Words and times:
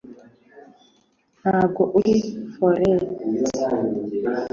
Ntabwo 1.39 1.81
uri 1.99 2.15
Forex 2.53 3.05